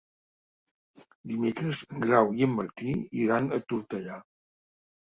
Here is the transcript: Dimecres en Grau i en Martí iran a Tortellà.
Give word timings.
Dimecres 1.31 1.83
en 1.89 2.01
Grau 2.07 2.35
i 2.41 2.49
en 2.49 2.57
Martí 2.63 2.99
iran 3.29 3.51
a 3.51 3.63
Tortellà. 3.71 4.23